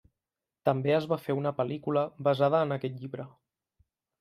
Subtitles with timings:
[0.69, 3.29] També es va fer una pel·lícula basada en aquest llibre.